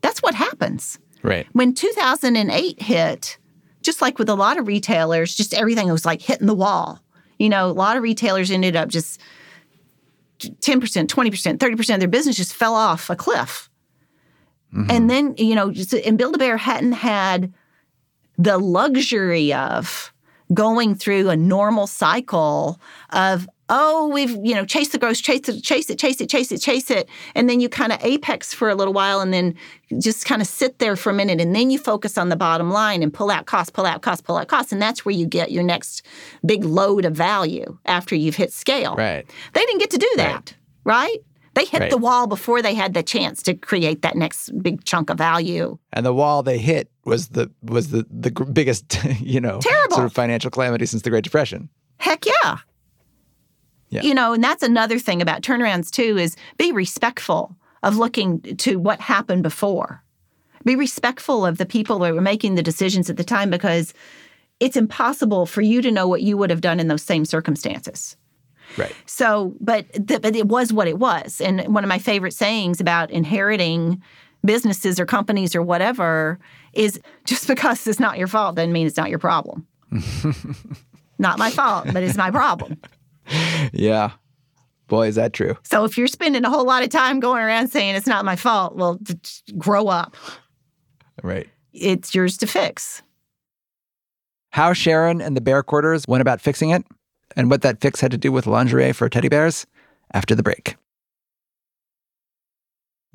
[0.00, 0.98] That's what happens.
[1.22, 1.46] Right.
[1.52, 3.38] When 2008 hit,
[3.82, 7.00] just like with a lot of retailers, just everything was like hitting the wall.
[7.38, 9.20] You know, a lot of retailers ended up just
[10.40, 13.70] 10%, 20%, 30% of their business just fell off a cliff.
[14.74, 14.90] Mm-hmm.
[14.90, 15.72] And then, you know,
[16.04, 17.52] and Build a Bear hadn't had
[18.36, 20.12] the luxury of
[20.54, 22.80] going through a normal cycle
[23.10, 26.52] of oh we've you know chase the growth chase it chase it chase it chase
[26.52, 29.54] it chase it and then you kind of apex for a little while and then
[29.98, 32.70] just kind of sit there for a minute and then you focus on the bottom
[32.70, 35.26] line and pull out cost pull out cost pull out cost and that's where you
[35.26, 36.06] get your next
[36.44, 40.54] big load of value after you've hit scale right they didn't get to do that
[40.84, 41.18] right, right?
[41.54, 41.90] They hit right.
[41.90, 45.78] the wall before they had the chance to create that next big chunk of value.
[45.94, 50.06] And the wall they hit was the was the the biggest, you know, terrible sort
[50.06, 51.68] of financial calamity since the Great Depression.
[51.98, 52.58] Heck yeah.
[53.88, 54.02] Yeah.
[54.02, 58.78] You know, and that's another thing about turnarounds too is be respectful of looking to
[58.78, 60.02] what happened before.
[60.64, 63.94] Be respectful of the people that were making the decisions at the time because
[64.58, 68.16] it's impossible for you to know what you would have done in those same circumstances.
[68.76, 68.94] Right.
[69.06, 71.40] So, but th- but it was what it was.
[71.40, 74.02] And one of my favorite sayings about inheriting
[74.44, 76.38] businesses or companies or whatever
[76.72, 79.66] is just because it's not your fault doesn't mean it's not your problem.
[81.18, 82.80] not my fault, but it's my problem.
[83.72, 84.12] Yeah.
[84.88, 85.56] Boy, is that true.
[85.64, 88.36] So if you're spending a whole lot of time going around saying it's not my
[88.36, 89.00] fault, well,
[89.58, 90.14] grow up.
[91.22, 91.48] Right.
[91.72, 93.02] It's yours to fix.
[94.50, 96.84] How Sharon and the Bear Quarters went about fixing it
[97.36, 99.66] and what that fix had to do with lingerie for teddy bears
[100.14, 100.76] after the break.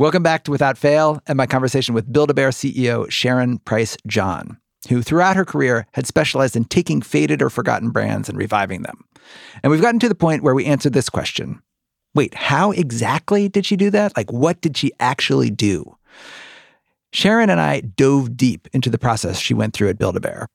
[0.02, 3.96] Welcome back to Without Fail and my conversation with Build a Bear CEO Sharon Price
[4.08, 4.58] John,
[4.90, 9.06] who throughout her career had specialized in taking faded or forgotten brands and reviving them.
[9.62, 11.62] And we've gotten to the point where we answered this question
[12.16, 14.18] Wait, how exactly did she do that?
[14.18, 15.96] Like, what did she actually do?
[17.14, 20.48] Sharon and I dove deep into the process she went through at Build a Bear.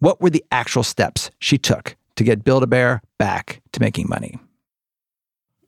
[0.00, 4.08] What were the actual steps she took to get Build a Bear back to making
[4.08, 4.40] money.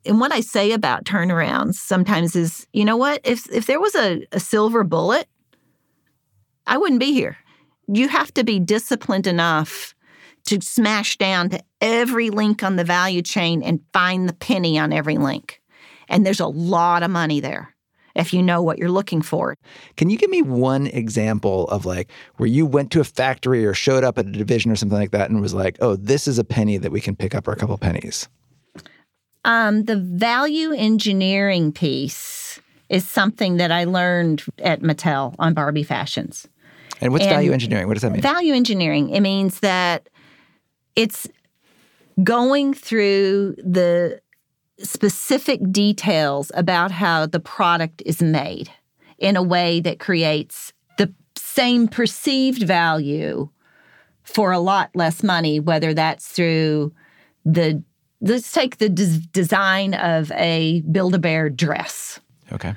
[0.07, 3.21] And what I say about turnarounds sometimes is, you know what?
[3.25, 5.29] If if there was a, a silver bullet,
[6.67, 7.37] I wouldn't be here.
[7.87, 9.95] You have to be disciplined enough
[10.47, 14.93] to smash down to every link on the value chain and find the penny on
[14.93, 15.61] every link.
[16.09, 17.75] And there's a lot of money there
[18.15, 19.57] if you know what you're looking for.
[19.97, 23.75] Can you give me one example of like where you went to a factory or
[23.75, 26.39] showed up at a division or something like that and was like, oh, this is
[26.39, 28.29] a penny that we can pick up or a couple pennies?
[29.45, 36.49] Um, the value engineering piece is something that I learned at Mattel on Barbie Fashions.
[37.01, 37.87] And what's and value engineering?
[37.87, 38.21] What does that mean?
[38.21, 40.09] Value engineering, it means that
[40.97, 41.29] it's
[42.23, 44.21] going through the
[44.79, 48.71] specific details about how the product is made
[49.19, 53.49] in a way that creates the same perceived value
[54.23, 56.93] for a lot less money, whether that's through
[57.45, 57.83] the
[58.21, 62.21] let's take the des- design of a Build a Bear dress.
[62.53, 62.75] Okay.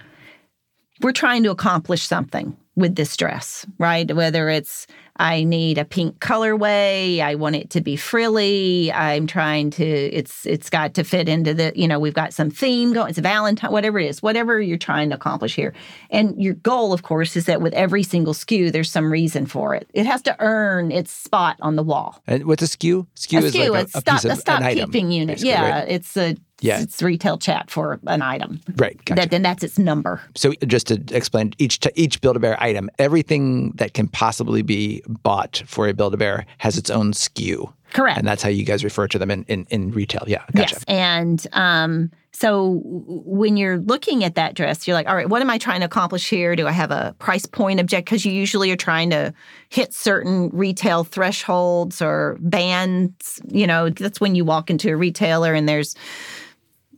[1.02, 4.14] We're trying to accomplish something with this dress, right?
[4.16, 9.70] Whether it's I need a pink colorway, I want it to be frilly, I'm trying
[9.72, 13.10] to it's it's got to fit into the, you know, we've got some theme going,
[13.10, 15.74] it's a Valentine, whatever it is, whatever you're trying to accomplish here.
[16.10, 19.76] And your goal, of course, is that with every single SKU, there's some reason for
[19.76, 19.88] it.
[19.94, 22.22] It has to earn its spot on the wall.
[22.26, 23.06] And what's a SKU?
[23.16, 25.44] SKU, a is like a, a, stop, a stock keeping item, unit.
[25.44, 25.90] Yeah, right?
[25.90, 26.82] it's a yeah.
[26.82, 28.62] it's retail chat for an item.
[28.76, 28.98] Right.
[29.06, 29.22] Gotcha.
[29.22, 30.22] That, then that's its number.
[30.36, 34.62] So just to explain, each t- each Build a Bear item, everything that can possibly
[34.62, 37.72] be bought for a Build a Bear has its own SKU.
[37.94, 38.18] Correct.
[38.18, 40.24] And that's how you guys refer to them in in, in retail.
[40.28, 40.44] Yeah.
[40.56, 40.76] Gotcha.
[40.76, 40.84] Yes.
[40.88, 45.52] And um, so when you're looking at that dress, you're like, all right, what am
[45.52, 46.56] I trying to accomplish here?
[46.56, 48.06] Do I have a price point object?
[48.06, 49.34] Because you usually are trying to
[49.70, 53.40] hit certain retail thresholds or bands.
[53.48, 55.96] You know, that's when you walk into a retailer and there's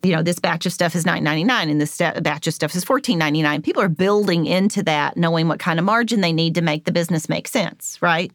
[0.05, 3.63] you know, this batch of stuff is $9.99 and this batch of stuff is $14.99.
[3.63, 6.91] People are building into that, knowing what kind of margin they need to make the
[6.91, 8.31] business make sense, right?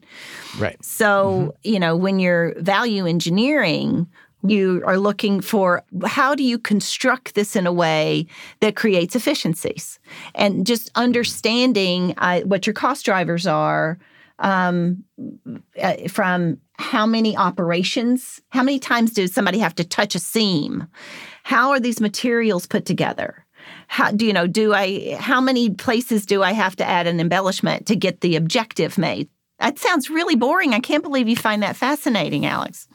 [0.59, 0.83] Right.
[0.83, 1.49] So, mm-hmm.
[1.63, 4.07] you know, when you're value engineering,
[4.45, 8.25] you are looking for how do you construct this in a way
[8.59, 9.99] that creates efficiencies
[10.35, 13.97] and just understanding uh, what your cost drivers are
[14.39, 15.03] um,
[15.81, 20.87] uh, from how many operations, how many times does somebody have to touch a seam?
[21.43, 23.45] How are these materials put together?
[23.87, 27.19] How do you know, do I how many places do I have to add an
[27.19, 29.29] embellishment to get the objective made?
[29.59, 30.73] That sounds really boring.
[30.73, 32.87] I can't believe you find that fascinating, Alex.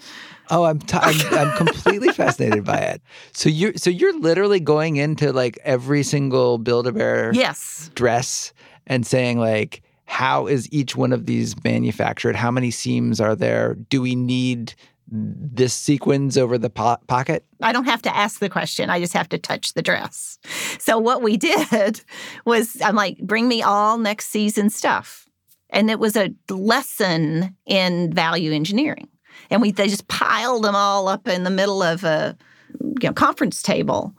[0.50, 3.02] Oh, I'm, t- I'm I'm completely fascinated by it.
[3.32, 8.52] So you're so you're literally going into like every single Build a Bear yes dress
[8.86, 12.36] and saying like how is each one of these manufactured?
[12.36, 13.74] How many seams are there?
[13.74, 14.74] Do we need
[15.08, 17.44] this sequins over the po- pocket?
[17.62, 18.90] I don't have to ask the question.
[18.90, 20.38] I just have to touch the dress.
[20.78, 22.00] So what we did
[22.44, 25.28] was I'm like, bring me all next season stuff.
[25.70, 29.08] And it was a lesson in value engineering.
[29.50, 32.36] And we they just piled them all up in the middle of a
[32.80, 34.14] you know, conference table.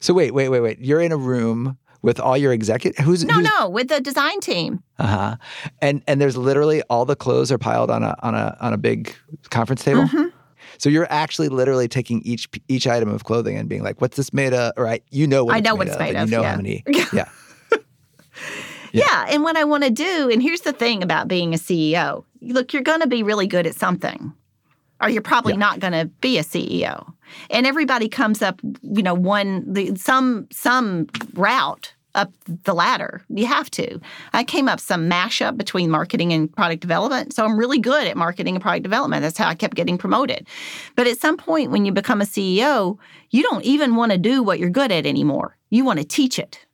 [0.00, 0.78] So wait, wait, wait, wait.
[0.80, 4.40] You're in a room with all your executive who's no who's, no with the design
[4.40, 4.82] team.
[4.98, 5.36] Uh-huh.
[5.82, 8.78] And and there's literally all the clothes are piled on a on a on a
[8.78, 9.14] big
[9.50, 10.04] conference table?
[10.04, 10.28] Mm-hmm.
[10.78, 14.32] so you're actually literally taking each each item of clothing and being like what's this
[14.32, 14.72] made of?
[14.78, 15.02] Right?
[15.10, 16.50] You know what i know what it's made of, of you know yeah.
[16.50, 16.84] how many.
[17.12, 17.28] Yeah.
[18.92, 19.02] Yeah.
[19.08, 22.24] yeah and what i want to do and here's the thing about being a ceo
[22.40, 24.32] look you're going to be really good at something
[25.00, 25.58] or you're probably yeah.
[25.58, 27.12] not going to be a ceo
[27.50, 32.32] and everybody comes up you know one the, some some route up
[32.64, 33.22] the ladder.
[33.28, 34.00] You have to.
[34.32, 37.34] I came up some mashup between marketing and product development.
[37.34, 39.22] So I'm really good at marketing and product development.
[39.22, 40.46] That's how I kept getting promoted.
[40.96, 42.98] But at some point, when you become a CEO,
[43.30, 45.56] you don't even want to do what you're good at anymore.
[45.70, 46.66] You want to teach it.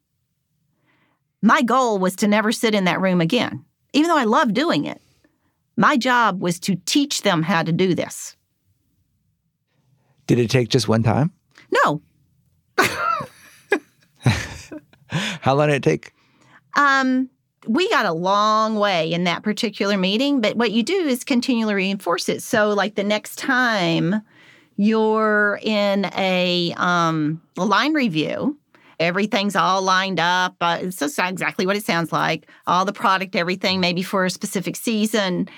[1.43, 4.85] My goal was to never sit in that room again, even though I love doing
[4.85, 5.01] it.
[5.77, 8.37] My job was to teach them how to do this.
[10.29, 11.33] Did it take just one time?
[11.85, 12.01] No,
[15.41, 16.15] How long did it take?
[16.75, 17.29] Um,
[17.67, 21.75] we got a long way in that particular meeting, but what you do is continually
[21.75, 22.43] reinforce it.
[22.43, 24.23] So, like the next time
[24.77, 28.59] you're in a, um, a line review,
[28.99, 30.57] everything's all lined up.
[30.61, 32.49] Uh, it's just exactly what it sounds like.
[32.67, 35.49] All the product, everything, maybe for a specific season.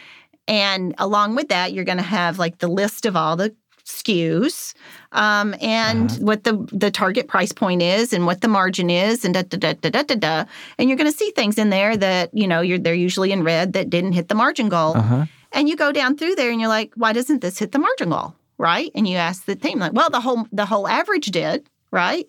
[0.48, 4.74] And along with that, you're going to have like the list of all the SKUs
[5.12, 6.20] um, and uh-huh.
[6.20, 9.58] what the the target price point is and what the margin is and da da
[9.58, 10.14] da da da da.
[10.14, 10.44] da.
[10.78, 13.42] And you're going to see things in there that you know you're they're usually in
[13.42, 14.96] red that didn't hit the margin goal.
[14.96, 15.26] Uh-huh.
[15.52, 18.10] And you go down through there and you're like, why doesn't this hit the margin
[18.10, 18.34] goal?
[18.58, 18.90] Right?
[18.94, 22.28] And you ask the team like, well, the whole the whole average did, right?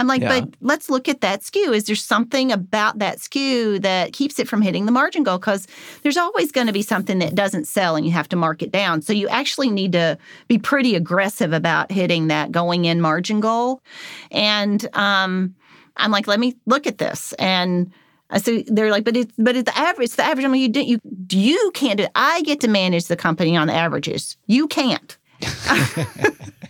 [0.00, 0.40] I'm like, yeah.
[0.40, 1.74] but let's look at that SKU.
[1.74, 5.36] Is there something about that SKU that keeps it from hitting the margin goal?
[5.36, 5.68] Because
[6.02, 8.72] there's always going to be something that doesn't sell and you have to mark it
[8.72, 9.02] down.
[9.02, 10.16] So you actually need to
[10.48, 13.82] be pretty aggressive about hitting that going in margin goal.
[14.30, 15.54] And um,
[15.98, 17.34] I'm like, let me look at this.
[17.34, 17.92] And
[18.30, 20.06] I so they're like, but it's but it's the average.
[20.06, 20.46] It's the average.
[20.46, 22.04] I mean, you you you can't do.
[22.04, 22.10] It.
[22.14, 24.38] I get to manage the company on the averages.
[24.46, 25.18] You can't.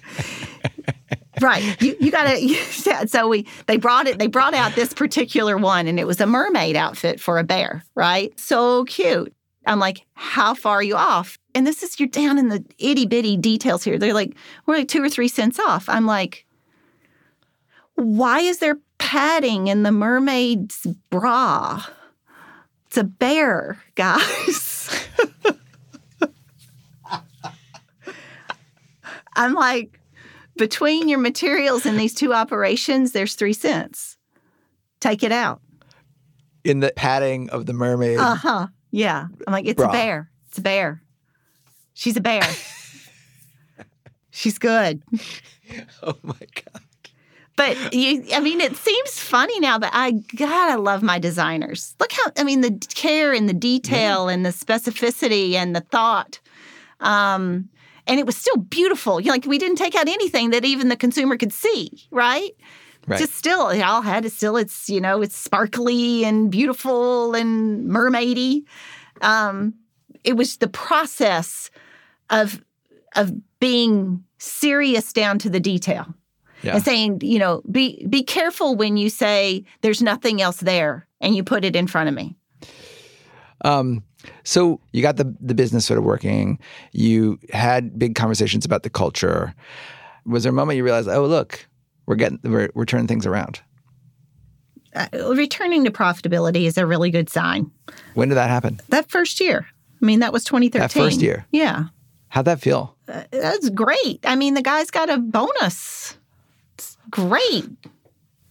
[1.41, 1.81] right.
[1.81, 2.41] You you gotta.
[3.09, 4.19] So we they brought it.
[4.19, 7.85] They brought out this particular one, and it was a mermaid outfit for a bear.
[7.95, 8.39] Right.
[8.39, 9.35] So cute.
[9.67, 11.39] I'm like, how far are you off?
[11.55, 13.99] And this is you're down in the itty bitty details here.
[13.99, 14.35] They're like,
[14.67, 15.89] we're like two or three cents off.
[15.89, 16.47] I'm like,
[17.95, 21.85] why is there padding in the mermaid's bra?
[22.87, 25.07] It's a bear, guys.
[29.37, 30.00] I'm like,
[30.61, 34.19] between your materials and these two operations, there's three cents.
[35.01, 35.63] Take it out.
[36.65, 38.19] In the padding of the mermaid.
[38.19, 38.67] Uh huh.
[38.91, 39.29] Yeah.
[39.47, 39.89] I'm like, it's bra.
[39.89, 40.31] a bear.
[40.49, 41.03] It's a bear.
[41.95, 42.43] She's a bear.
[44.31, 45.03] She's good.
[46.03, 46.83] Oh my God.
[47.57, 51.95] But you, I mean, it seems funny now, but I gotta love my designers.
[52.01, 54.35] Look how, I mean, the care and the detail yeah.
[54.35, 56.39] and the specificity and the thought.
[57.01, 57.71] Um,
[58.11, 59.21] and it was still beautiful.
[59.21, 62.51] You know, like we didn't take out anything that even the consumer could see, right?
[63.07, 63.19] Right.
[63.19, 64.57] Just still, it all had it still.
[64.57, 68.65] It's you know, it's sparkly and beautiful and mermaidy.
[69.23, 69.75] Um,
[70.25, 71.71] it was the process
[72.29, 72.63] of
[73.17, 76.15] of being serious down to the detail
[76.63, 76.75] yeah.
[76.75, 81.35] and saying, you know, be be careful when you say there's nothing else there and
[81.35, 82.37] you put it in front of me.
[83.65, 84.05] Um,
[84.45, 86.59] so you got the the business sort of working.
[86.93, 89.55] You had big conversations about the culture.
[90.27, 91.67] Was there a moment you realized, oh look,
[92.07, 93.61] we're getting we're, we're turning things around.
[94.95, 95.07] Uh,
[95.37, 97.71] returning to profitability is a really good sign.
[98.15, 98.81] When did that happen?
[98.89, 99.67] That first year.
[100.03, 100.81] I mean, that was 2013.
[100.81, 101.47] That first year.
[101.53, 101.85] Yeah.
[102.29, 102.97] How'd that feel?
[103.09, 104.21] Uh, that's great.
[104.25, 106.17] I mean, the guy's got a bonus.
[106.75, 107.69] It's great.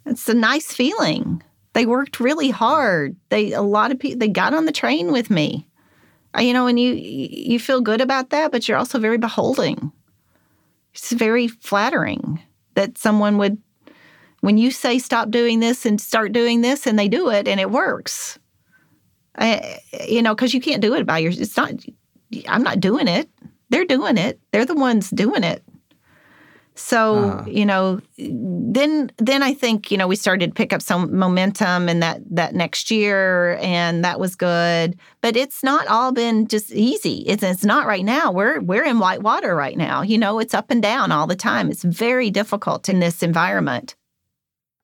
[0.05, 1.43] It's a nice feeling.
[1.73, 3.15] They worked really hard.
[3.29, 5.67] They a lot of people they got on the train with me.
[6.39, 9.91] You know, and you you feel good about that, but you're also very beholding.
[10.93, 12.41] It's very flattering
[12.75, 13.57] that someone would
[14.41, 17.59] when you say stop doing this and start doing this and they do it and
[17.59, 18.39] it works
[19.37, 21.73] I, you know because you can't do it by yourself it's not
[22.47, 23.29] i'm not doing it
[23.69, 25.63] they're doing it they're the ones doing it
[26.79, 30.81] so uh you know then then i think you know we started to pick up
[30.81, 34.97] some momentum in that that next year and that was good.
[35.21, 37.23] But it's not all been just easy.
[37.27, 38.31] It's, it's not right now.
[38.31, 40.01] We're we're in white water right now.
[40.01, 41.69] You know it's up and down all the time.
[41.69, 43.95] It's very difficult in this environment.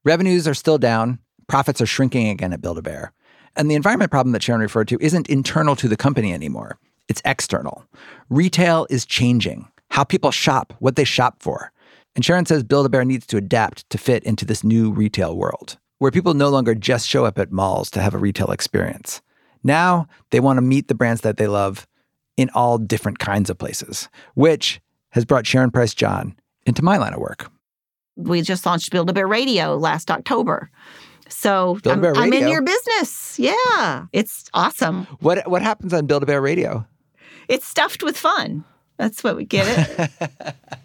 [0.04, 3.12] Revenues are still down, profits are shrinking again at Build a Bear.
[3.56, 6.78] And the environment problem that Sharon referred to isn't internal to the company anymore,
[7.08, 7.86] it's external.
[8.30, 11.72] Retail is changing, how people shop, what they shop for.
[12.16, 15.36] And Sharon says Build a Bear needs to adapt to fit into this new retail
[15.36, 19.22] world, where people no longer just show up at malls to have a retail experience.
[19.64, 21.88] Now they want to meet the brands that they love
[22.38, 26.36] in all different kinds of places, which has brought Sharon Price John
[26.66, 27.52] into my line of work
[28.16, 30.70] we just launched Build a Bear Radio last October.
[31.28, 33.40] So I'm, I'm, in your business.
[33.40, 35.06] Yeah, it's awesome.
[35.20, 36.86] What what happens on Build a Bear Radio?
[37.48, 38.64] It's stuffed with fun.
[38.98, 40.54] That's what we get it.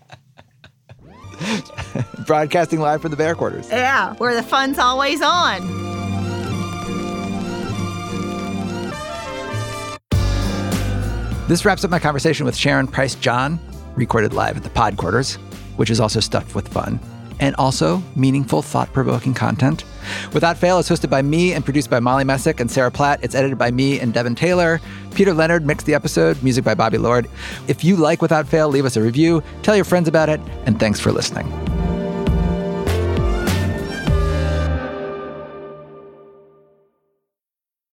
[2.27, 3.69] Broadcasting live from the Bear Quarters.
[3.71, 5.61] Yeah, where the fun's always on.
[11.49, 13.59] This wraps up my conversation with Sharon Price John,
[13.97, 15.35] recorded live at the Pod Quarters,
[15.77, 17.01] which is also stuffed with fun
[17.41, 19.85] and also meaningful, thought provoking content.
[20.33, 23.21] Without Fail is hosted by me and produced by Molly Messick and Sarah Platt.
[23.23, 24.81] It's edited by me and Devon Taylor.
[25.15, 27.29] Peter Leonard mixed the episode, music by Bobby Lord.
[27.67, 30.79] If you like Without Fail, leave us a review, tell your friends about it, and
[30.79, 31.90] thanks for listening.